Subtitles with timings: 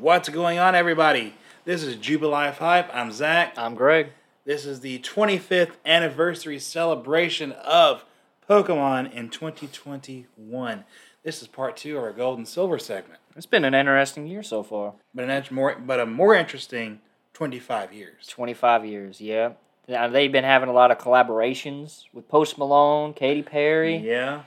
[0.00, 1.34] What's going on, everybody?
[1.66, 2.88] This is Jubilife Hype.
[2.94, 3.52] I'm Zach.
[3.58, 4.12] I'm Greg.
[4.46, 8.06] This is the 25th anniversary celebration of
[8.48, 10.84] Pokemon in 2021.
[11.22, 14.42] This is part two of our Gold and Silver segment, It's been an interesting year
[14.42, 14.94] so far.
[15.14, 17.02] but an more, but a more interesting
[17.34, 18.26] 25 years.
[18.26, 19.50] 25 years, yeah.
[19.86, 24.44] Now, they've been having a lot of collaborations with Post Malone, Katy Perry, Yeah.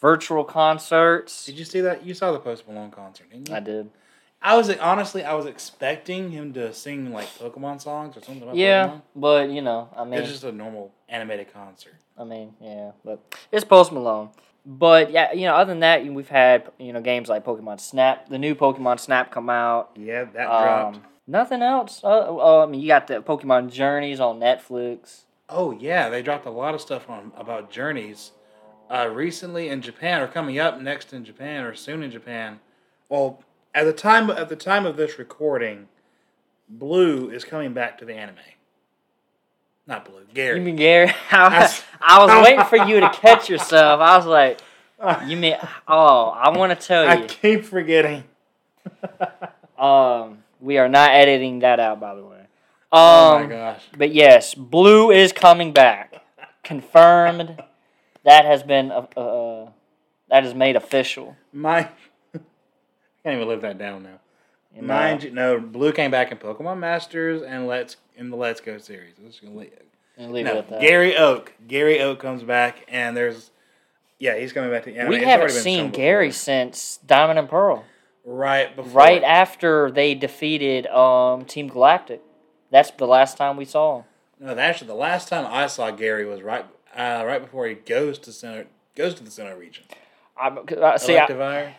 [0.00, 1.46] virtual concerts.
[1.46, 2.04] Did you see that?
[2.04, 3.54] You saw the Post Malone concert, didn't you?
[3.54, 3.88] I did.
[4.42, 8.88] I was honestly, I was expecting him to sing like Pokemon songs or something Yeah,
[8.88, 9.02] Pokemon.
[9.14, 11.94] but you know, I mean, It's just a normal animated concert.
[12.18, 13.20] I mean, yeah, but
[13.52, 14.30] it's Post Malone.
[14.66, 18.28] But yeah, you know, other than that, we've had you know games like Pokemon Snap,
[18.28, 19.90] the new Pokemon Snap come out.
[19.96, 20.96] Yeah, that dropped.
[20.96, 22.00] Um, nothing else.
[22.02, 25.22] Uh, uh, I mean, you got the Pokemon Journeys on Netflix.
[25.48, 28.32] Oh yeah, they dropped a lot of stuff on about journeys
[28.90, 32.60] uh, recently in Japan, or coming up next in Japan, or soon in Japan.
[33.08, 33.42] Well,
[33.74, 35.88] at the time at the time of this recording,
[36.68, 38.36] Blue is coming back to the anime.
[39.86, 40.58] Not Blue, Gary.
[40.58, 41.08] You mean Gary?
[41.30, 44.00] I, That's- I was waiting for you to catch yourself.
[44.00, 44.60] I was like,
[45.26, 45.56] you mean?
[45.88, 47.10] Oh, I want to tell you.
[47.24, 48.24] I keep forgetting.
[49.78, 52.38] Um, we are not editing that out, by the way.
[52.92, 53.82] Um, oh my gosh.
[53.96, 56.22] but yes, Blue is coming back,
[56.62, 57.60] confirmed.
[58.24, 59.70] That has been uh, uh,
[60.30, 61.36] that is made official.
[61.52, 61.88] My
[63.22, 64.20] can't even live that down now.
[64.74, 64.88] You know?
[64.88, 68.78] Mind you, no, Blue came back in Pokemon Masters and Let's in the Let's Go
[68.78, 69.14] series.
[69.22, 69.70] Let's just leave,
[70.16, 70.80] And leave it no, at that.
[70.80, 71.52] Gary Oak.
[71.68, 73.50] Gary Oak comes back, and there's
[74.18, 75.10] yeah, he's coming back to anime.
[75.10, 76.36] we It's haven't seen Gary before.
[76.38, 77.84] since Diamond and Pearl.
[78.24, 82.20] right before Right after they defeated um, Team Galactic.
[82.70, 84.04] That's the last time we saw him.
[84.40, 86.64] No, actually, the last time I saw Gary was right
[86.96, 89.84] uh, right before he goes to Sinnoh goes to the Sinnoh region.
[90.36, 91.66] I, 'cause I- see, I, Electivire.
[91.68, 91.74] I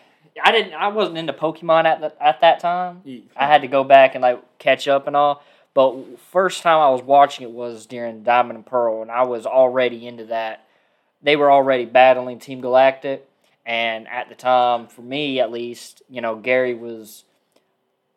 [0.52, 0.74] didn't.
[0.74, 3.02] I wasn't into Pokemon at the, at that time.
[3.04, 5.44] You- I had to go back and like catch up and all.
[5.74, 9.46] But first time I was watching it was during Diamond and Pearl, and I was
[9.46, 10.66] already into that.
[11.24, 13.28] They were already battling Team Galactic,
[13.66, 17.24] and at the time, for me at least, you know, Gary was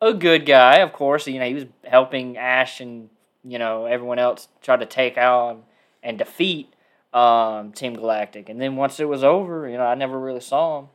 [0.01, 0.77] a good guy.
[0.77, 3.09] Of course, you know, he was helping Ash and
[3.43, 5.63] you know everyone else try to take out
[6.03, 6.73] and defeat
[7.13, 8.49] um, Team Galactic.
[8.49, 10.87] And then once it was over, you know, I never really saw him.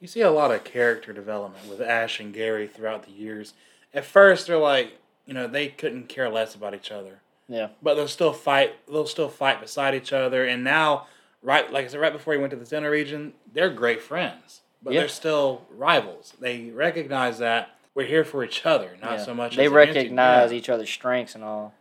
[0.00, 3.54] You see a lot of character development with Ash and Gary throughout the years.
[3.92, 4.92] At first, they're like,
[5.26, 7.20] you know, they couldn't care less about each other.
[7.48, 7.68] Yeah.
[7.82, 8.74] But they'll still fight.
[8.86, 10.44] They'll still fight beside each other.
[10.44, 11.06] And now,
[11.42, 14.60] right, like I said, right before he went to the Sinnoh region, they're great friends.
[14.82, 15.00] But Yeah.
[15.00, 16.34] they're still rivals.
[16.38, 19.24] They recognize that we're here for each other, not Yeah.
[19.24, 19.56] so much.
[19.56, 21.74] They recognize each other's strengths and all.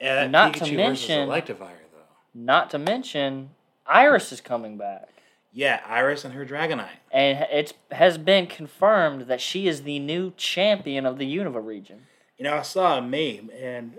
[0.00, 1.58] Yeah, not to mention- Electivire,
[1.92, 2.02] though.
[2.34, 3.50] Not to mention,
[3.86, 5.08] Iris is coming back,
[5.56, 6.98] Yeah, Iris and her Dragonite.
[7.10, 12.02] and it has been confirmed that she is the new champion of the Unova region.
[12.36, 13.94] You know, I saw a meme and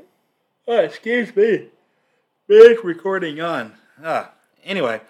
[0.67, 1.69] oh, excuse me,
[2.47, 3.73] big recording on.
[4.03, 5.01] Ah, anyway,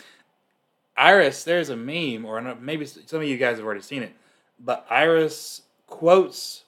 [0.96, 4.14] Iris, there's a meme, or maybe some of you guys have already seen it,
[4.58, 6.64] but Iris quotes.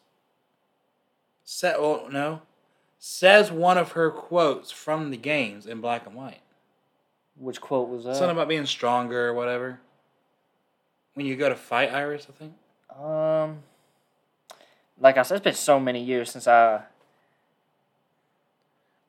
[1.46, 2.42] Set, well, no,
[3.00, 6.42] says one of her quotes from the games in black and white.
[7.40, 8.16] Which quote was that?
[8.16, 9.80] Something about being stronger or whatever.
[11.14, 12.54] When you go to fight Iris, I think.
[12.98, 13.60] um,
[15.00, 16.84] like I said, it's been so many years since I.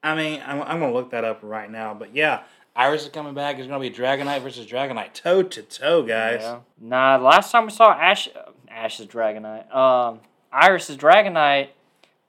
[0.03, 1.93] I mean, I'm, I'm to look that up right now.
[1.93, 3.59] But yeah, Iris is coming back.
[3.59, 5.13] It's to be Dragonite versus Dragonite.
[5.13, 6.41] Toe to toe, guys.
[6.41, 6.61] Yeah.
[6.81, 8.29] Nah, the last time we saw Ash,
[8.69, 10.21] Ash's Dragonite, um,
[10.53, 11.69] Iris's Dragonite,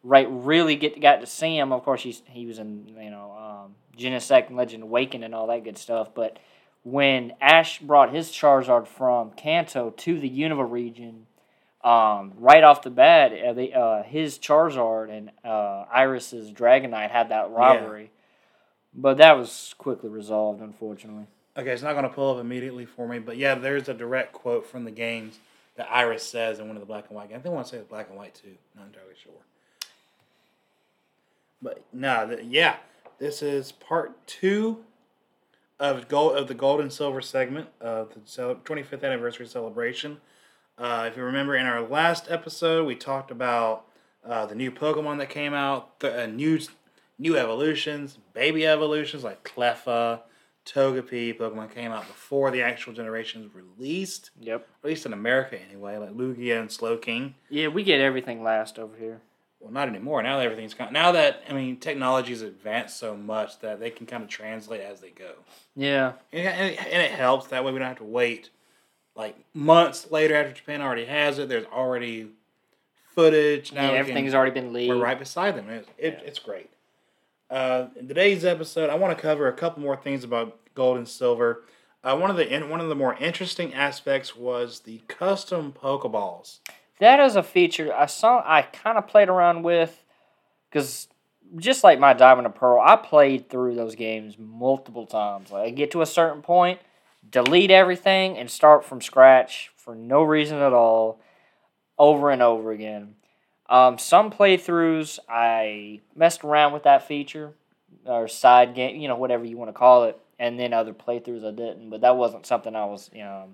[0.03, 0.27] right?
[0.29, 1.71] Really get got to see him.
[1.71, 5.47] Of course, he's he was in you know um, Genesect and Legend Awakening and all
[5.47, 6.13] that good stuff.
[6.13, 6.37] But
[6.83, 11.27] when Ash brought his Charizard from Kanto to the Unova region,
[11.83, 17.29] um, right off the bat, uh, the, uh, his Charizard and uh, Iris's Dragonite had
[17.29, 18.11] that rivalry.
[18.93, 21.25] But that was quickly resolved, unfortunately.
[21.55, 23.19] Okay, it's not going to pull up immediately for me.
[23.19, 25.39] But yeah, there's a direct quote from the games
[25.75, 27.39] that Iris says in one of the black and white games.
[27.39, 28.55] I think I want to say it's black and white too.
[28.75, 29.33] Not entirely sure.
[31.61, 32.77] But no, th- yeah,
[33.21, 34.83] this is part two
[35.79, 40.17] of gold of the gold and silver segment of the 25th anniversary celebration.
[40.75, 43.85] Uh, if you remember, in our last episode, we talked about
[44.27, 46.59] uh, the new Pokemon that came out, the uh, new
[47.19, 50.21] new evolutions, baby evolutions like Cleffa,
[50.65, 51.37] Togepi.
[51.37, 54.67] Pokemon came out before the actual generations released, Yep.
[54.83, 57.33] at least in America anyway, like Lugia and Slowking.
[57.49, 59.21] Yeah, we get everything last over here.
[59.61, 60.23] Well, not anymore.
[60.23, 64.07] Now that everything's kind now that I mean technology's advanced so much that they can
[64.07, 65.33] kind of translate as they go.
[65.75, 66.13] Yeah.
[66.33, 68.49] And, and, and it helps that way we don't have to wait
[69.15, 71.47] like months later after Japan already has it.
[71.47, 72.29] There's already
[73.13, 73.71] footage.
[73.71, 74.89] Now yeah, everything's can, already been leaked.
[74.89, 75.69] we're right beside them.
[75.69, 76.27] It, it, Yeah.
[76.27, 76.69] It's great.
[77.49, 81.07] Uh, in today's episode, I want to cover a couple more things about gold and
[81.07, 81.63] silver.
[82.03, 86.59] Uh, one of the one of the more interesting aspects was the custom Pokeballs.
[87.01, 88.43] That is a feature I saw.
[88.45, 90.03] I kind of played around with
[90.69, 91.07] because
[91.55, 95.49] just like my Diamond and Pearl, I played through those games multiple times.
[95.49, 96.79] Like I get to a certain point,
[97.27, 101.19] delete everything, and start from scratch for no reason at all,
[101.97, 103.15] over and over again.
[103.67, 107.55] Um, some playthroughs I messed around with that feature
[108.05, 111.43] or side game, you know, whatever you want to call it, and then other playthroughs
[111.43, 111.89] I didn't.
[111.89, 113.47] But that wasn't something I was, you know,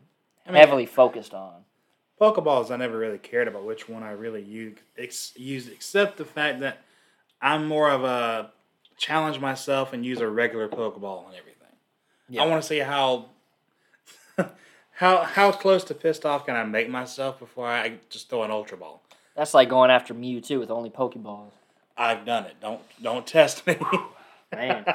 [0.45, 1.63] I mean, heavily focused on.
[2.19, 6.25] Pokeballs, I never really cared about which one I really used, ex- used except the
[6.25, 6.79] fact that
[7.41, 8.51] I'm more of a
[8.97, 11.53] challenge myself and use a regular Pokeball and everything.
[12.29, 12.43] Yeah.
[12.43, 13.27] I want to see how
[14.93, 18.51] how how close to pissed off can I make myself before I just throw an
[18.51, 19.01] Ultra Ball.
[19.35, 21.51] That's like going after Mewtwo with only Pokeballs.
[21.95, 22.55] I've done it.
[22.59, 23.77] Don't don't test me.
[24.51, 24.85] Man,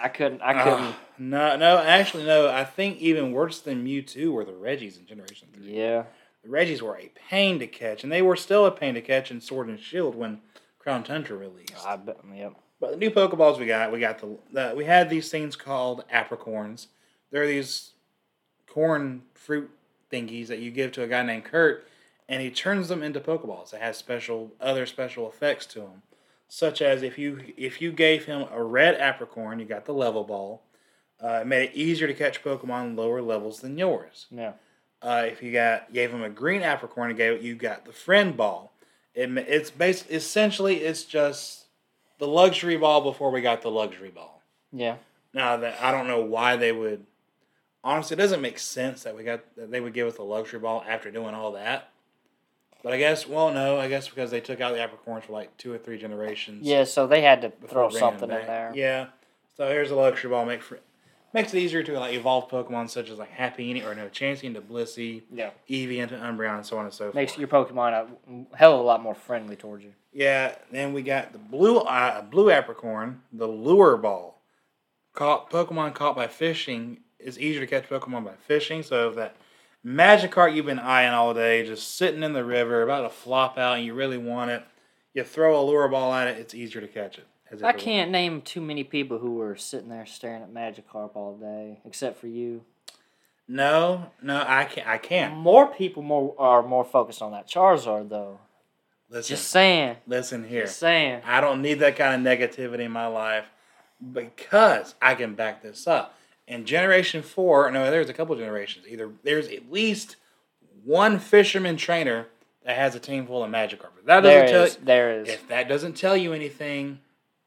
[0.00, 0.42] I couldn't.
[0.42, 0.94] I couldn't.
[1.18, 2.48] no, no, actually, no.
[2.48, 5.64] I think even worse than Mewtwo were the Regis in Generation 3.
[5.64, 6.04] yeah.
[6.42, 9.30] The Regis were a pain to catch, and they were still a pain to catch
[9.30, 10.40] in Sword and Shield when
[10.78, 11.74] Crown Tundra released.
[11.86, 12.18] I bet.
[12.34, 12.54] Yep.
[12.80, 16.04] But the new Pokeballs we got, we got the, the we had these things called
[16.12, 16.88] apricorns.
[17.30, 17.92] They're these
[18.66, 19.70] corn fruit
[20.10, 21.86] thingies that you give to a guy named Kurt,
[22.28, 23.72] and he turns them into Pokeballs.
[23.72, 26.02] It has special other special effects to them,
[26.48, 30.24] such as if you if you gave him a red apricorn, you got the level
[30.24, 30.64] ball.
[31.22, 34.26] Uh, it made it easier to catch Pokemon lower levels than yours.
[34.28, 34.54] Yeah.
[35.02, 37.92] Uh, if you got gave him a green apricorn, you gave it, you got the
[37.92, 38.72] friend ball.
[39.14, 41.66] It, it's bas essentially it's just
[42.18, 44.42] the luxury ball before we got the luxury ball.
[44.72, 44.96] Yeah.
[45.34, 47.04] Now that I don't know why they would.
[47.84, 50.60] Honestly, it doesn't make sense that we got that they would give us the luxury
[50.60, 51.88] ball after doing all that.
[52.82, 55.56] But I guess, well, no, I guess because they took out the apricorns for like
[55.56, 56.66] two or three generations.
[56.66, 56.84] Yeah.
[56.84, 58.72] So they had to throw something in there.
[58.74, 59.06] Yeah.
[59.56, 60.44] So here's a luxury ball.
[60.44, 60.78] Make for,
[61.32, 64.60] makes it easier to like evolve Pokemon such as like Happy or no Chansey into
[64.60, 65.50] Blissey, Yeah.
[65.68, 67.38] Eevee into Umbreon, and so on and so Makes forth.
[67.38, 67.92] Makes your Pokemon
[68.52, 69.92] a hell of a lot more friendly towards you.
[70.12, 74.42] Yeah, then we got the blue uh, blue apricorn, the lure ball.
[75.14, 78.82] Caught Pokemon caught by fishing is easier to catch Pokemon by fishing.
[78.82, 79.36] So if that
[79.84, 83.76] Magikarp you've been eyeing all day, just sitting in the river, about to flop out,
[83.76, 84.62] and you really want it,
[85.14, 87.26] you throw a lure ball at it, it's easier to catch it.
[87.62, 91.80] I can't name too many people who were sitting there staring at Magikarp all day,
[91.84, 92.64] except for you.
[93.48, 94.86] No, no, I can't.
[94.86, 95.36] I can't.
[95.36, 98.38] More people more are more focused on that Charizard though.
[99.10, 99.96] Listen, Just saying.
[100.06, 100.62] listen here.
[100.64, 101.20] Just saying.
[101.26, 103.44] I don't need that kind of negativity in my life
[104.12, 106.16] because I can back this up.
[106.48, 108.86] In Generation 4, no, there's a couple generations.
[108.88, 110.16] Either there's at least
[110.84, 112.26] one fisherman trainer
[112.64, 113.90] that has a team full of Magikarp.
[113.98, 114.76] If that doesn't tell is.
[114.76, 115.28] There is.
[115.28, 117.00] if that doesn't tell you anything,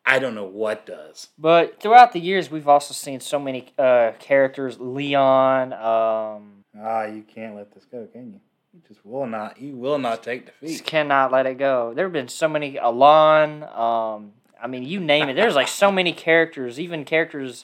[0.06, 1.30] I don't know what does.
[1.38, 4.80] But throughout the years, we've also seen so many uh, characters.
[4.80, 5.74] Leon.
[5.74, 8.40] Um, Ah, you can't let this go, can you?
[8.74, 9.60] You just will not.
[9.62, 10.86] You will not take just defeat.
[10.86, 11.94] cannot let it go.
[11.96, 12.76] There have been so many.
[12.78, 13.64] Alain.
[13.64, 15.36] Um, I mean, you name it.
[15.36, 17.64] There's like so many characters, even characters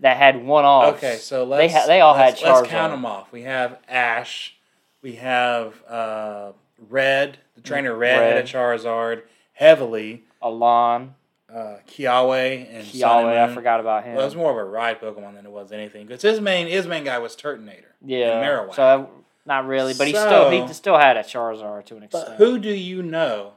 [0.00, 0.96] that had one off.
[0.96, 3.30] Okay, so let's ha- they all had let's count them off.
[3.30, 4.56] We have Ash,
[5.02, 6.52] we have uh,
[6.88, 9.22] Red, the trainer Red, had a Charizard
[9.52, 10.24] heavily.
[10.42, 11.14] Alain.
[11.52, 13.50] Uh, Kiawe and Kiawe.
[13.50, 14.14] I forgot about him.
[14.14, 16.66] Well, it was more of a ride Pokemon than it was anything because his main
[16.68, 17.84] his main guy was Turtonator.
[18.04, 18.38] yeah.
[18.38, 18.74] and Marowak.
[18.76, 19.10] So
[19.46, 22.26] not really, but he still he still had a Charizard to an extent.
[22.28, 23.54] But who do you know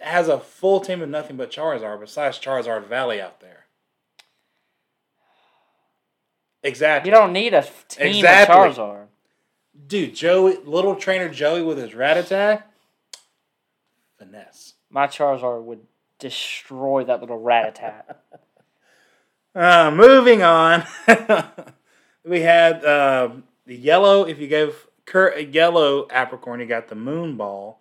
[0.00, 3.64] has a full team of nothing but Charizard besides Charizard Valley out there?
[6.62, 7.10] Exactly.
[7.10, 8.54] You don't need a team Exactly.
[8.56, 9.06] of Charizard.
[9.86, 12.62] Dude, Joey, little trainer Joey with his Rattata,
[14.18, 14.74] finesse.
[14.88, 15.80] My Charizard would
[16.28, 18.02] destroy that little Rattata.
[19.56, 20.82] Uh, moving on,
[22.24, 23.28] we had uh,
[23.66, 24.24] the yellow.
[24.24, 27.80] If you gave Kurt a yellow apricorn, you got the moon ball.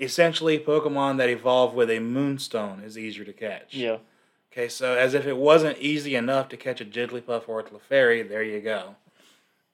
[0.00, 3.74] Essentially, Pokemon that evolve with a moonstone is easier to catch.
[3.74, 3.98] yeah.
[4.50, 8.28] Okay, so as if it wasn't easy enough to catch a Jigglypuff or a Clefairy,
[8.28, 8.96] there you go.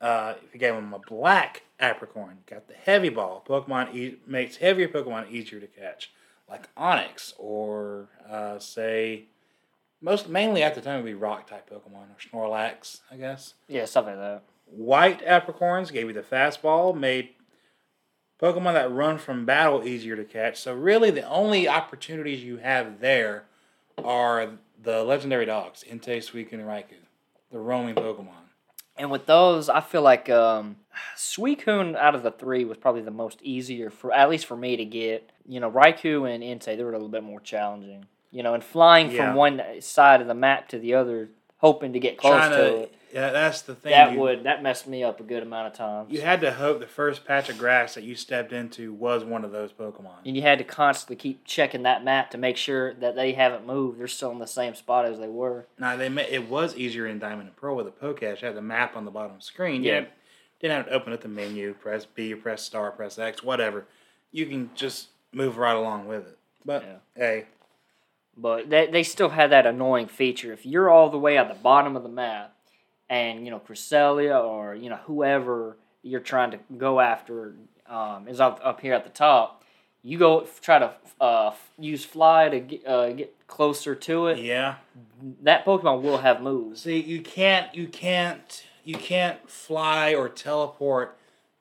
[0.03, 3.43] Uh, if you gave him a black apricorn, got the heavy ball.
[3.49, 6.13] Pokemon e- makes heavier Pokemon easier to catch,
[6.49, 9.25] like Onix or uh, say
[10.01, 13.55] most mainly at the time would be rock type Pokemon or Snorlax, I guess.
[13.69, 14.43] Yeah, stuff like that.
[14.67, 17.31] White apricorns gave you the fastball, made
[18.41, 20.61] Pokemon that run from battle easier to catch.
[20.61, 23.45] So really, the only opportunities you have there
[24.03, 24.51] are
[24.83, 26.97] the legendary dogs, Entei, Suicune, and Raikou,
[27.51, 28.44] the roaming Pokemon.
[28.97, 30.77] And with those, I feel like um,
[31.17, 34.77] Suicune out of the three was probably the most easier for at least for me
[34.77, 35.31] to get.
[35.47, 38.07] You know, Raikou and Entei, they were a little bit more challenging.
[38.31, 39.27] You know, and flying Yeah.
[39.27, 42.95] from one side of the map to the other, hoping to get close to, it.
[43.15, 43.93] Yeah, that's the thing.
[43.93, 46.11] That you, would that messed me up a good amount of times.
[46.13, 49.45] you had to hope the first patch of grass that you stepped into was one
[49.45, 50.17] of those Pokemon.
[50.27, 53.65] and you had to constantly keep checking that map to make sure that they haven't
[53.65, 54.01] moved.
[54.01, 55.67] They're still in the same spot as they were.
[55.79, 58.41] Now they it was easier in Diamond and Pearl with the Pokedex.
[58.43, 59.85] You had the map on the bottom screen.
[59.85, 59.95] You Yeah.
[60.01, 60.09] didn't,
[60.61, 63.85] didn't have to open up the menu, press B, press star, press X, whatever.
[64.33, 66.39] You can just move right along with it.
[66.65, 66.97] But Yeah.
[67.17, 67.45] hey,
[68.37, 70.53] But they, they still had that annoying feature.
[70.53, 72.54] If you're all the way at the bottom of the map,
[73.09, 77.55] and you know Cresselia or you know whoever you're trying to go after
[77.89, 79.65] um, is up up here at the top,
[80.03, 84.39] you go try to uh, use fly to get, uh, get closer to it.
[84.39, 84.77] yeah.
[85.43, 86.83] That Pokemon will have moves.
[86.83, 91.17] See, you can't, you can't, you can't fly or teleport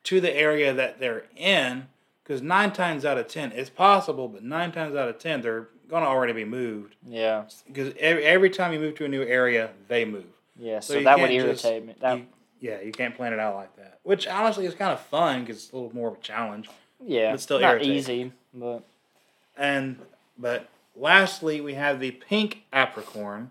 [0.05, 1.87] to the area that they're in
[2.23, 5.67] because nine times out of ten, it's possible, but nine times out of ten, they're
[5.87, 9.71] gonna already be moved Yeah, because every, every time you move to a new area,
[9.87, 10.25] they move.
[10.63, 10.79] Yeah.
[10.79, 11.95] So So, that would can't just- irritate me.
[11.99, 12.27] That you-
[12.59, 13.99] yeah, you can't plan it out like that.
[14.03, 16.69] Which honestly is kind of fun because it's a little more of a challenge.
[17.05, 17.95] yeah, it's still not irritating.
[17.97, 18.83] easy, but
[19.57, 19.99] And
[20.37, 23.49] but lastly, we have the pink apricorn.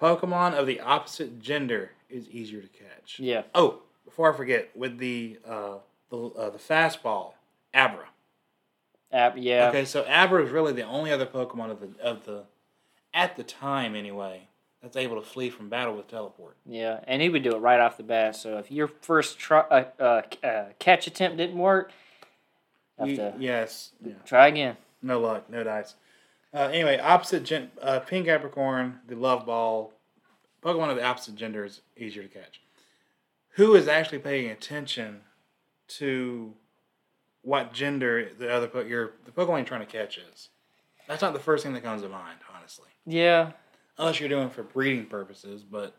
[0.00, 3.20] Pokemon of the opposite gender is easier to catch.
[3.20, 5.78] yeah, Oh, before I forget, with the uh,
[6.10, 7.34] the uh, the fastball,
[7.72, 8.08] Abra.
[9.12, 9.68] Ab- yeah.
[9.68, 12.44] Okay, so Abra is really the only other Pokemon of the of the
[13.14, 14.46] at the time anyway
[14.82, 16.56] that's able to flee from battle with teleport.
[16.66, 18.36] Yeah, and he would do it right off the bat.
[18.36, 21.92] So if your first try, uh, uh, uh, catch attempt didn't work,
[22.98, 24.14] have You- to yes, yeah.
[24.24, 24.76] try again.
[25.02, 25.94] No luck, no dice.
[26.52, 29.92] Uh, anyway, opposite gen- uh, pink apricorn, the love ball,
[30.62, 32.60] Pokemon of the opposite gender is easier to catch.
[33.54, 35.22] Who is actually paying attention
[35.88, 36.54] to
[37.42, 40.50] what gender the other po- your the Pokemon you're trying to catch is?
[41.06, 43.52] That's not the first thing that comes to mind, honestly, Yeah,
[44.00, 45.62] unless you're doing it for breeding purposes.
[45.62, 45.94] But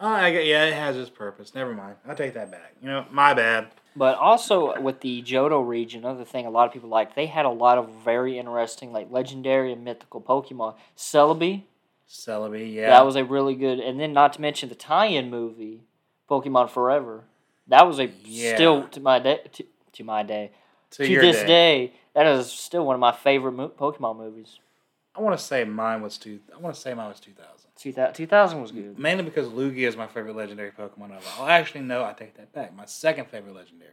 [0.00, 1.54] uh, I get, yeah, it has its purpose.
[1.54, 2.74] Never mind, I'll take that back.
[2.82, 3.68] You know, my bad.
[3.96, 7.46] but also with the Johto region, another thing a lot of people like, they had
[7.46, 10.74] a lot of very interesting, like legendary and mythical Pokemon.
[10.96, 11.62] Celebi,
[12.08, 15.82] Celebi, yeah, that was a really good, and then not to mention the tie-in movie,
[16.28, 17.24] Pokemon Forever.
[17.68, 18.54] That was a Yeah.
[18.56, 20.50] still to my day to, to my day
[20.90, 21.46] to, to this day.
[21.46, 21.92] day.
[22.14, 24.58] That is still one of my favorite mo- Pokemon movies.
[25.16, 26.40] I want to say mine was two.
[26.54, 27.50] I want to say mine was two thousand.
[27.76, 28.98] 2000, 2000 was good.
[28.98, 31.48] Mainly because Lugia is my favorite legendary Pokemon of all.
[31.48, 32.74] Actually, no, I take that back.
[32.74, 33.90] My second favorite legendary.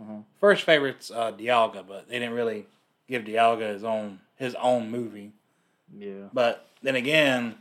[0.00, 0.24] Mhm.
[0.40, 2.66] First favorite's uh, Dialga, but they didn't really
[3.06, 5.32] give Dialga his own his own movie.
[5.94, 6.28] Yeah.
[6.32, 7.56] But then again,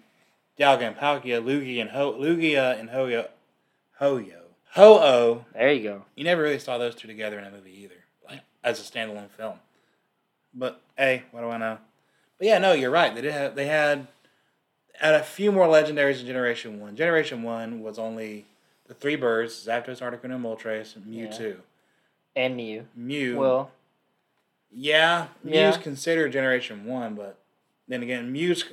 [0.60, 3.28] Dialga and Palkia, Lugia and Ho- Lugia and Hoyo,
[4.02, 5.46] Hoyo, Ho-Oh.
[5.54, 6.06] There you go.
[6.16, 7.96] You never really saw those two together in a movie either,
[8.28, 9.60] like as a standalone film.
[10.54, 11.78] But hey, what do I know?
[12.38, 13.14] But yeah, no, you're right.
[13.14, 14.08] They did have they had
[15.00, 16.96] had a few more legendaries in Generation One.
[16.96, 18.46] Generation One was only
[18.88, 21.58] the three birds: Zapdos, Articuno, and Moltres, and Mewtwo.
[22.36, 22.86] And Mew.
[22.96, 23.72] Mew, Well,
[24.72, 25.70] yeah, Yeah.
[25.72, 27.40] Mew's considered Generation One, but
[27.88, 28.64] then again, Mew's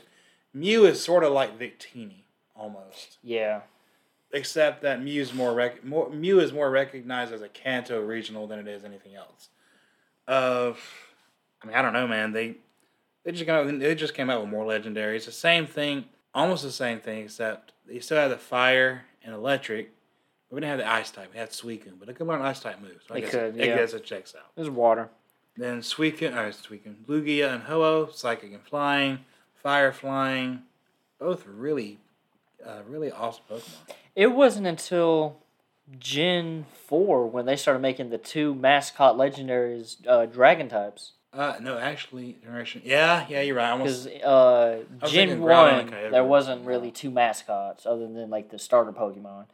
[0.52, 3.62] Mew is sort of like Victini almost, yeah.
[4.32, 8.58] except that Mew's more, rec- more Mew is more recognized as a Kanto regional than
[8.58, 9.48] it is anything else.
[10.28, 10.78] Of,
[11.62, 12.32] I mean, I don't know, man.
[12.32, 12.56] They
[13.24, 15.24] they just got they just came out with more legendaries.
[15.26, 16.04] The same thing,
[16.34, 19.90] almost the same thing, except they still had the fire and electric.
[20.50, 21.30] But we didn't have the ice type.
[21.32, 23.04] We had Suicune, but they could learn ice type moves.
[23.08, 23.76] So I They guess could, I yeah.
[23.76, 24.44] guess it checks out.
[24.56, 25.08] Was water.
[25.56, 29.20] Then Suicune, or Suicune, Lugia and Ho-Oh, Psychic and Flying,
[29.54, 30.62] Fire Flying,
[31.18, 31.98] both really,
[32.64, 33.94] uh, really awesome Pokemon.
[34.16, 35.36] It wasn't until
[35.98, 41.12] Gen 4 when they started making the two mascot legendaries uh, dragon types.
[41.34, 43.76] Uh, no, actually, Generation, yeah, yeah, you're right.
[43.76, 49.46] Because uh, Gen 1, there wasn't really two mascots other than like the starter Pokemon.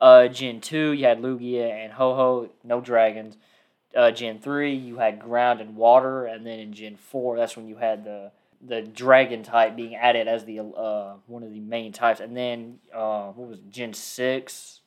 [0.00, 3.36] Uh, Gen 2, you had Lugia and Ho-Ho, no dragons.
[3.96, 6.26] Uh, Gen 3, you had ground and water.
[6.26, 8.32] And then in Gen 4, that's when you had the
[8.64, 12.20] the dragon type being added as the uh, one of the main types.
[12.20, 14.81] And then, uh, what was it, Gen 6?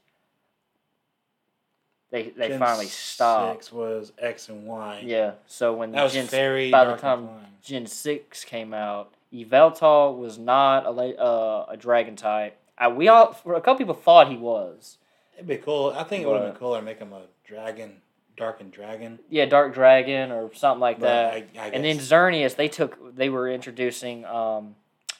[2.11, 3.63] They, they Gen finally stopped.
[3.65, 5.03] Six was X and Y.
[5.05, 7.27] Yeah, so when that was Gen very by the time
[7.63, 12.57] Gen six came out, Yveltal was not a uh, a dragon type.
[12.77, 14.97] I, we all for a couple people thought he was.
[15.35, 15.93] It'd be cool.
[15.95, 17.97] I think it would have been But- cooler to make him a dragon,
[18.37, 19.19] dark and dragon.
[19.29, 21.33] Yeah, dark dragon or something like But that.
[21.33, 24.75] I, I and then Xerneas, they took they were introducing um,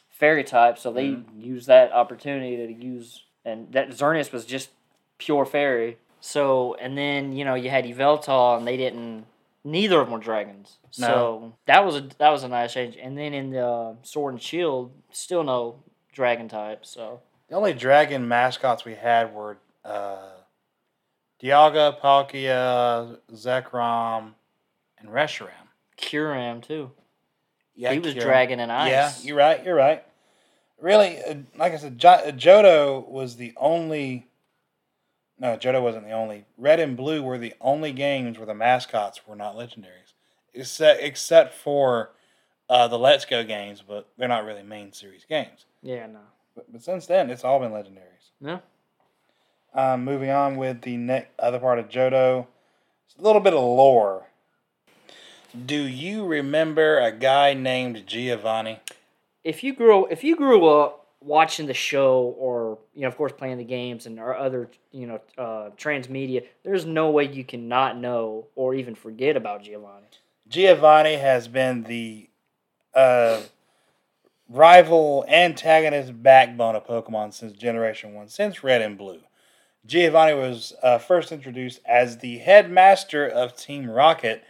[0.10, 1.24] fairy types, so they Mhm.
[1.36, 4.70] used that opportunity to use and that Xerneas was just
[5.18, 5.98] pure fairy.
[6.26, 9.26] So and then you know you had Yveltal and they didn't.
[9.64, 10.78] Neither of them were dragons.
[10.98, 11.08] No.
[11.08, 12.98] So that was a that was a nice change.
[13.00, 16.84] And then in the uh, Sword and Shield, still no dragon type.
[16.84, 20.18] So The only dragon mascots we had were uh,
[21.40, 24.32] Dialga, Palkia, Zekrom,
[24.98, 25.70] and Reshiram.
[25.96, 26.90] Kyurem too.
[27.76, 28.22] Yeah, he was Kyurem.
[28.22, 28.90] dragon and ice.
[28.90, 29.64] Yeah, you're right.
[29.64, 30.04] You're right.
[30.82, 34.28] Really, uh, like I said, jo- uh, Johto was the only.
[35.40, 36.46] No, Johto wasn't the only.
[36.58, 40.14] Red and Blue were the only games where the mascots were not legendaries,
[40.54, 42.12] except except for
[42.70, 45.66] uh, the Let's Go games, but they're not really main series games.
[45.82, 46.20] Yeah, no.
[46.56, 48.32] But, but since then, it's all been legendaries.
[48.40, 48.60] Yeah.
[49.74, 52.48] Um, moving on with the next other part of Johto,
[53.06, 54.28] it's a little bit of lore.
[55.66, 58.80] Do you remember a guy named Giovanni?
[59.46, 63.32] if you grew if you grew up watching the show or you know of course
[63.32, 67.68] playing the games and or other you know uh, transmedia there's no way you can
[67.68, 70.08] not know or even forget about giovanni
[70.48, 72.30] Giovanni has been the
[72.94, 73.42] uh,
[74.48, 79.22] rival antagonist backbone of Pokemon since Generation 1, since Red and Blue.
[79.86, 84.44] Giovanni was uh, first introduced as the headmaster of Team Rocket,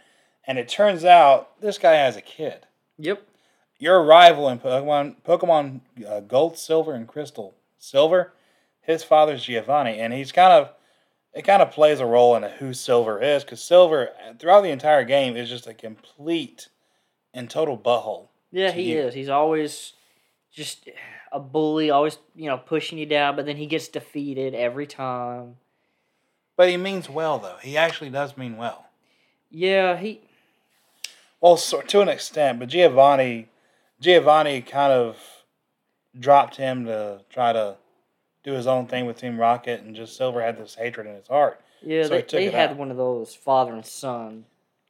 [0.46, 2.66] and it turns out this guy has a kid.
[2.98, 3.26] yep
[3.78, 8.32] Your rival in Pokemon, Pokemon uh, Gold, Silver, and Crystal Silver,
[8.80, 10.70] his father's Giovanni, and he's kind of
[11.34, 15.04] it kind of plays a role in who Silver is because Silver throughout the entire
[15.04, 16.68] game is just a complete
[17.34, 18.28] and total butthole.
[18.50, 19.00] yeah he you.
[19.00, 19.92] is he's always
[20.50, 20.88] just
[21.30, 25.56] a bully always you know pushing you down but then he gets defeated every time
[26.56, 27.58] But he means well though.
[27.60, 28.86] He actually does mean well.
[29.50, 30.22] yeah he
[31.42, 33.48] Well, so, to an extent, but Giovanni,
[34.00, 35.16] Giovanni kind of
[36.18, 37.76] dropped him to try to
[38.44, 41.28] do his own thing with Team Rocket, and just Silver had this hatred in his
[41.28, 41.60] heart.
[41.82, 42.76] yeah So they, they had out.
[42.76, 44.44] one of those father and son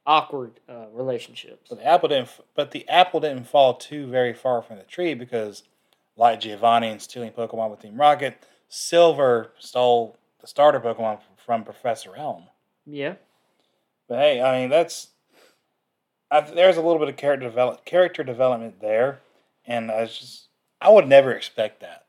[0.06, 2.30] awkward uh, relationships But the apple didn't.
[2.54, 5.62] But the apple didn't fall too very far from the tree because,
[6.16, 12.14] like Giovanni and stealing Pokemon with Team Rocket, Silver stole the starter Pokemon from Professor
[12.16, 12.44] Elm.
[12.84, 13.14] yeah
[14.08, 15.08] But hey, I mean that's.
[16.30, 19.20] I, there's a little bit of character develop character development there,
[19.66, 20.48] and I just
[20.80, 22.04] I would never expect that.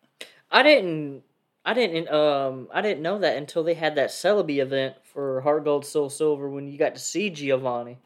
[0.52, 1.24] I didn't.
[1.66, 2.10] I didn't.
[2.10, 6.10] Um, I didn't know that until they had that Celebi event for Heart Gold, Soul
[6.10, 7.98] Silver when you got to see Giovanni.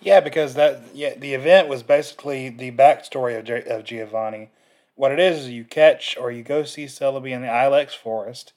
[0.00, 4.50] Yeah, because that yeah the event was basically the backstory of of Giovanni.
[4.94, 8.52] What it is is you catch or you go see Celebi in the Ilex Forest.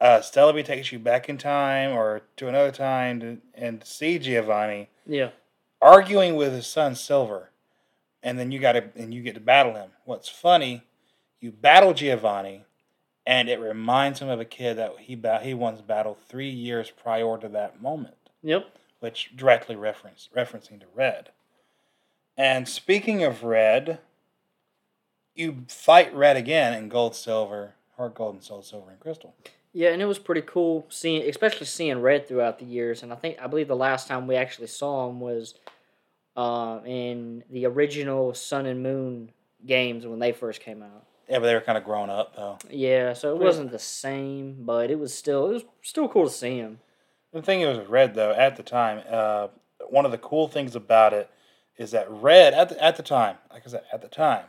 [0.00, 4.18] Uh, Celebi takes you back in time or to another time to, and to see
[4.18, 5.30] Giovanni Yeah.
[5.84, 7.50] Arguing with his son Silver,
[8.22, 9.90] and then you got to and you get to battle him.
[10.06, 10.82] What's funny,
[11.40, 12.64] you battle Giovanni,
[13.26, 17.36] and it reminds him of a kid that he he once battled three years prior
[17.38, 18.66] to that moment Yep.
[19.00, 21.28] which directly reference referencing to red.
[22.36, 23.98] And speaking of red,
[25.34, 29.34] you fight red again in gold, silver, heart gold, and soul silver and crystal.
[29.74, 33.02] Yeah, and it was pretty cool seeing, especially seeing Red throughout the years.
[33.02, 35.54] And I think I believe the last time we actually saw him was
[36.36, 39.30] uh, in the original Sun and Moon
[39.66, 41.04] games when they first came out.
[41.28, 42.58] Yeah, but they were kind of grown up though.
[42.70, 46.24] Yeah, so it Pretty- wasn't the same, but it was still it was still cool
[46.24, 46.80] to see him.
[47.32, 49.48] The thing is with red though, at the time, uh,
[49.88, 51.30] one of the cool things about it
[51.76, 54.44] is that red at the, at the time, like I said, at the time,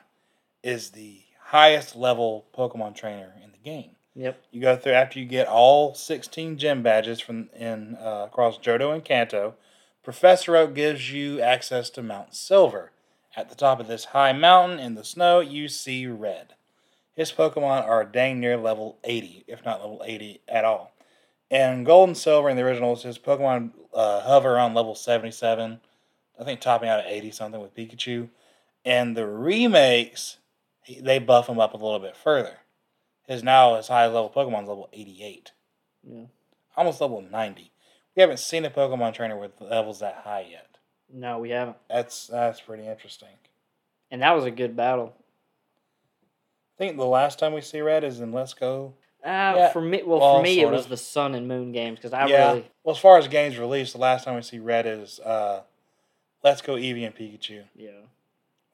[0.64, 3.92] is the highest level Pokemon trainer in the game.
[4.16, 4.42] Yep.
[4.52, 8.94] You go through after you get all 16 gem badges from in uh, across Johto
[8.94, 9.56] and Kanto.
[10.06, 12.92] Professor Oak gives you access to Mount Silver.
[13.36, 16.54] At the top of this high mountain in the snow, you see Red.
[17.16, 20.94] His Pokemon are dang near level 80, if not level 80 at all.
[21.50, 25.80] And Gold and Silver in the originals, his Pokemon uh, hover around level 77.
[26.40, 28.30] I think topping out at 80 something with Pikachu.
[28.86, 30.38] And the remakes,
[31.02, 32.58] they buff him up a little bit further.
[33.28, 35.52] His now his high level Pokemon's level 88,
[36.08, 36.26] Yeah.
[36.78, 37.72] almost level 90.
[38.16, 40.68] We haven't seen a Pokemon trainer with levels that high yet.
[41.12, 41.78] No, we haven't.
[41.90, 43.30] That's that's pretty interesting.
[44.12, 45.14] And that was a good battle.
[46.78, 48.94] I think the last time we see Red is in Let's Go.
[49.24, 49.72] Uh, Yeah.
[49.72, 50.90] For me, well, Well, for me, it was of.
[50.90, 52.50] the Sun and Moon games because I yeah.
[52.50, 55.62] really, Well, as far as games released, the last time we see Red is uh,
[56.44, 57.64] Let's Go Eevee and Pikachu.
[57.76, 57.92] yeah,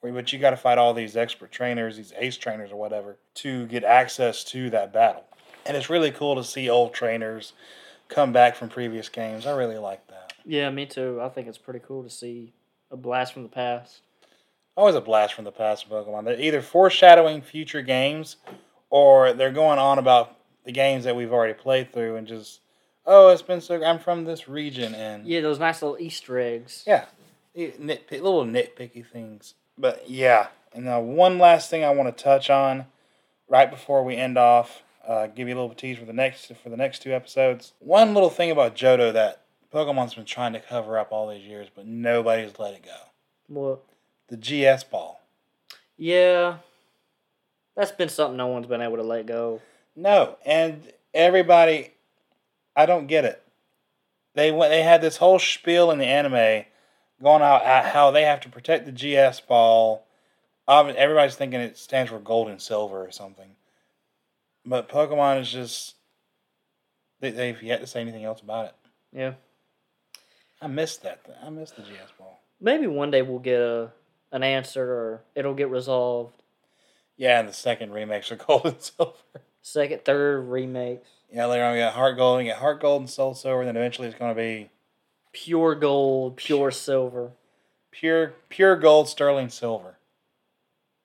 [0.01, 3.65] But you got to fight all these expert trainers, these ace trainers or whatever, to
[3.67, 5.23] get access to that battle.
[5.65, 7.53] And it's really cool to see old trainers
[8.11, 9.45] come back from previous games.
[9.47, 10.33] I really like that.
[10.45, 11.19] yeah, me too.
[11.21, 12.53] I think it's pretty cool to see
[12.91, 14.01] a blast from the past.
[14.77, 16.25] Always a blast from the past Pokemon.
[16.25, 18.37] They're either foreshadowing future games
[18.89, 22.59] or they're going on about the games that we've already played through and just
[23.05, 26.83] oh it's been so I'm from this region and Yeah, those nice little Easter eggs.
[26.85, 27.05] yeah,
[27.55, 29.55] nitpick, little nitpicky things.
[29.77, 32.85] But yeah, and now one last thing I want to touch on
[33.49, 34.83] right before we end off.
[35.07, 37.73] Uh, give you a little tease for the next for the next two episodes.
[37.79, 39.41] One little thing about Johto that
[39.73, 42.97] Pokemon's been trying to cover up all these years, but nobody's let it go.
[43.47, 43.83] What?
[44.27, 45.21] The GS ball.
[45.97, 46.57] Yeah,
[47.75, 49.61] that's been something no one's been able to let go.
[49.95, 50.83] No, and
[51.13, 51.91] everybody,
[52.75, 53.43] I don't get it.
[54.33, 54.71] They went.
[54.71, 56.65] They had this whole spiel in the anime,
[57.21, 60.05] going out at how they have to protect the GS ball.
[60.67, 63.55] Everybody's thinking it stands for gold and silver or something,
[64.65, 65.95] but Pokemon is just
[67.19, 68.75] they, they've yet to say anything else about it.
[69.13, 69.33] Yeah,
[70.61, 71.19] I missed that.
[71.43, 72.41] I missed the GS ball.
[72.59, 73.91] maybe one day we'll get a
[74.31, 76.33] an answer or it'll get resolved.
[77.17, 79.13] Yeah, and the second remakes are gold and silver.
[79.61, 83.09] Second, third remakes, Yeah, later on we got Heart Gold, we got Heart Gold and
[83.09, 84.71] Soul Silver, and then eventually it's going to be
[85.33, 87.31] pure gold, pure silver,
[87.91, 89.97] pure pure gold sterling silver.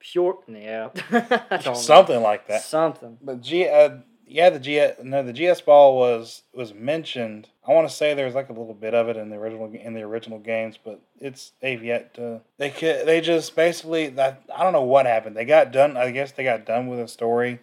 [0.00, 0.38] Pure.
[0.48, 1.74] Yeah, I don't know.
[1.74, 2.62] something like that.
[2.62, 3.18] Something.
[3.22, 7.48] But G, uh, yeah, the G, no, the GS ball was was mentioned.
[7.66, 9.72] I want to say there was like a little bit of it in the original
[9.72, 12.40] in the original games, but it's they've yet to.
[12.58, 15.36] They could, they just basically that I don't know what happened.
[15.36, 15.96] They got done.
[15.96, 17.60] I guess they got done with the story.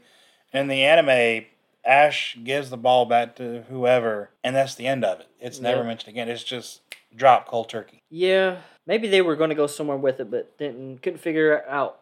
[0.54, 1.46] In the anime,
[1.86, 5.28] Ash gives the ball back to whoever, and that's the end of it.
[5.40, 5.88] It's never Yeah.
[5.88, 6.30] mentioned again.
[6.30, 6.82] It's just
[7.16, 8.04] drop cold turkey.
[8.10, 12.00] Yeah, maybe they were going to go somewhere with it, but didn't couldn't figure out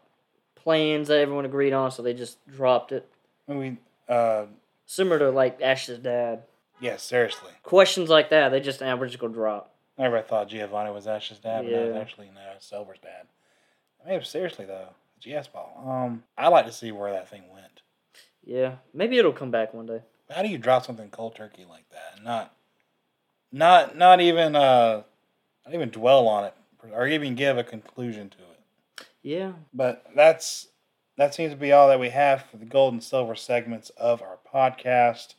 [0.63, 3.07] plans that everyone agreed on, so they just dropped it.
[3.49, 4.45] I mean, uh,
[4.85, 6.43] Similar to like Ash's dad.
[6.81, 7.51] yeah, seriously.
[7.63, 9.73] Questions like that, they just we're just gonna drop.
[9.97, 11.99] I never thought Giovanni was Ash's dad, but no, Yeah.
[11.99, 13.27] actually no, Silver's dad.
[14.05, 15.81] I mean, seriously though, GS ball.
[15.85, 17.81] Um, I like to see where that thing went.
[18.43, 20.01] Yeah, maybe it'll come back one day.
[20.29, 22.23] How do you drop something cold turkey like that?
[22.23, 22.53] Not,
[23.51, 25.03] not, not even, uh,
[25.65, 26.53] not even dwell on it,
[26.91, 28.50] or even give a conclusion to it.
[29.23, 30.67] Yeah, But that's
[31.17, 34.21] that seems to be all that we have for the gold and silver segments of
[34.21, 35.35] our podcast.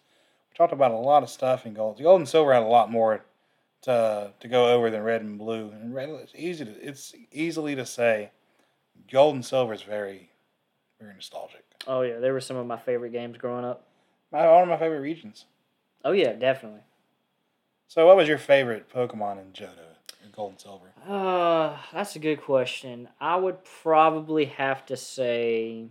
[0.50, 1.98] We talked about a lot of stuff in gold.
[1.98, 3.24] The gold and silver had a lot more
[3.82, 5.70] to to go over than red and blue.
[5.70, 8.30] And red, it's easy to it's easily to say.
[9.10, 10.30] Gold and silver is very
[11.00, 11.64] very nostalgic.
[11.86, 13.86] Oh yeah, they were some of my favorite games growing up.
[14.30, 15.46] My, one of my favorite regions.
[16.04, 16.80] Oh yeah, definitely.
[17.88, 19.91] So, what was your favorite Pokemon in Johto,
[20.34, 20.92] Gold and Silver?
[21.08, 23.08] Uh, that's a good question.
[23.20, 25.86] I would probably have to say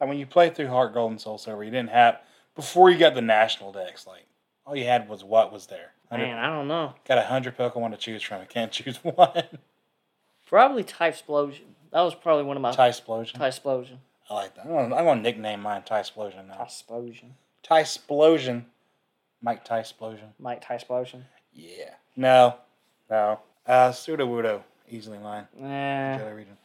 [0.00, 2.20] Like when you played through Heart Gold and Soul Silver, you didn't have
[2.54, 4.06] before you got the national Dex.
[4.06, 4.26] Like
[4.66, 5.92] all you had was what was there.
[6.10, 6.94] man, I don't know.
[7.06, 8.42] Got a hundred Pokemon to choose from.
[8.42, 9.44] I can't choose one.
[10.46, 11.62] Probably Typhlosion.
[11.90, 13.38] That was probably one of my Ty Explosion.
[13.38, 13.98] Type Explosion.
[14.28, 14.66] I like that.
[14.66, 16.64] I'm gonna, I'm gonna nickname mine Ty Explosion Type now.
[16.64, 17.34] Explosion.
[17.62, 18.66] Ty Explosion.
[19.44, 20.28] Mike Ty Explosion.
[20.38, 21.26] Mike Type Explosion.
[21.52, 21.90] Yeah.
[22.16, 22.56] No.
[23.10, 23.40] No.
[23.66, 24.62] Uh, Sudowoodo.
[24.88, 25.46] Easily mine.
[25.60, 26.56] Johto region.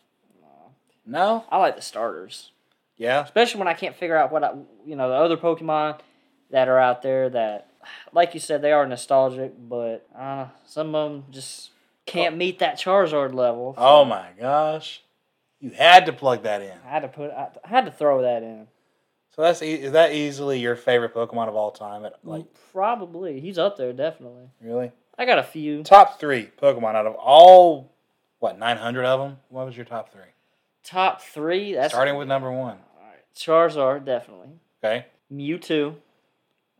[1.05, 1.43] No.
[1.49, 2.51] I like the starters,
[2.97, 3.23] Yeah.
[3.23, 4.51] especially when I can't figure out what I,
[4.85, 5.99] you know, the other Pokemon
[6.51, 7.67] that are out there that,
[8.13, 11.71] like you said, they are nostalgic, but uh, some of them just
[12.05, 13.73] can't meet that Charizard level.
[13.75, 15.01] so Oh my gosh.
[15.59, 16.73] You had to plug that in.
[16.85, 18.67] I had to put, I had to throw that in.
[19.39, 22.03] So that's e- is that easily your favorite Pokemon of all time?
[22.03, 24.49] At, like Probably he's up there, definitely.
[24.59, 25.81] really I got a few.
[25.81, 27.89] top three Pokemon out of all
[28.39, 29.37] what nine hundred of them.
[29.47, 30.23] What was your top three?
[30.83, 31.73] Top three.
[31.73, 32.79] That's Starting with number one.
[32.97, 34.49] Alright, Charizard, definitely.
[34.83, 35.05] Okay.
[35.33, 35.95] Mewtwo.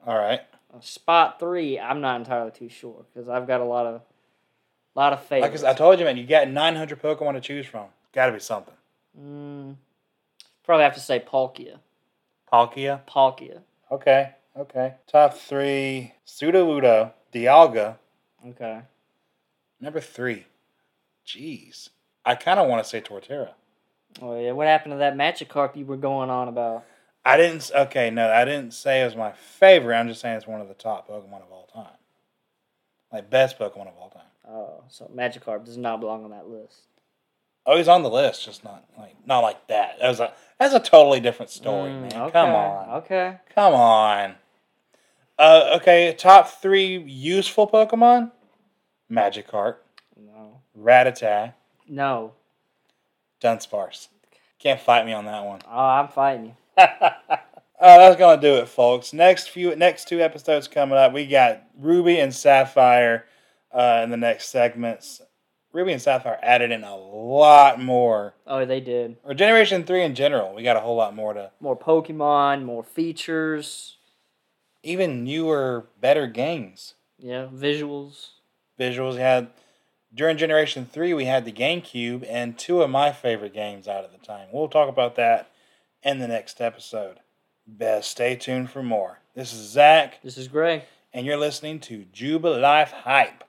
[0.06, 0.42] All right.
[0.74, 4.02] Uh, Spot three, I'm not entirely too sure because I've got a lot of,
[4.96, 5.64] lot of Like favorites.
[5.64, 7.86] I told you, man, you got nine hundred Pokemon to choose from.
[8.12, 8.74] Got to be something.
[9.18, 9.76] Mm,
[10.66, 11.80] probably have to say Palkia.
[12.52, 13.02] Palkia.
[13.08, 13.62] Palkia.
[13.92, 14.32] Okay.
[14.58, 14.96] Okay.
[15.08, 17.98] Top three: Sudowoodo, Dialga.
[18.48, 18.82] Okay.
[19.80, 20.46] Number three.
[21.26, 21.90] Jeez.
[22.26, 23.52] I kind of want to say Torterra.
[24.22, 24.52] Oh yeah.
[24.52, 26.86] What happened to that Magikarp you were going on about?
[27.26, 27.70] I didn't.
[27.74, 29.96] Okay, no, I didn't say it was my favorite.
[29.96, 31.94] I'm just saying it's one of the top Pokemon of all time.
[33.12, 34.24] Like best Pokemon of all time.
[34.48, 36.88] Oh, so Magikarp does not belong on that list.
[37.66, 40.00] Oh, he's on the list, just not like not like that.
[40.00, 42.22] That was a that's a totally different story, Mm, man.
[42.24, 43.38] okay, Come on, Okay.
[43.54, 44.36] come on.
[45.38, 48.32] Uh, okay, top three useful Pokemon:
[49.12, 49.78] Magikarp,
[50.18, 50.62] No.
[50.78, 51.54] Rattata,
[51.88, 52.34] No.
[53.42, 54.08] Dunsparce.
[54.60, 55.62] Can't fight me on that one.
[55.70, 56.56] Oh, I'm fighting you.
[56.78, 56.88] uh,
[57.80, 59.14] that's gonna do it, folks.
[59.14, 61.14] Next few, next two episodes coming up.
[61.14, 63.26] We got Ruby and Sapphire
[63.72, 65.22] uh, in the next segments.
[65.72, 68.34] Ruby and Sapphire added in a lot more.
[68.48, 71.52] Oh, they did Or Generation 3 in general, we got a whole lot more to.
[71.60, 73.98] more Pokemon, more features.
[74.82, 76.96] Even newer, better games.
[77.18, 78.30] Yeah, visuals.
[78.80, 79.50] Visuals, had.
[80.14, 84.12] During Generation 3, we had the GameCube and two of my favorite games out at
[84.12, 84.48] the time.
[84.52, 85.52] We'll talk about that
[86.02, 87.18] in the next episode.
[87.68, 89.20] Best stay tuned for more.
[89.36, 90.84] This is Zach, This is Greg.
[91.14, 93.44] and you're listening to Jubilife Hype.